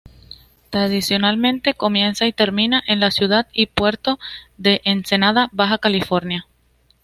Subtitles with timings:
[0.71, 4.17] Tradicionalmente comienza y termina en la ciudad y puerto
[4.57, 6.47] de Ensenada Baja California.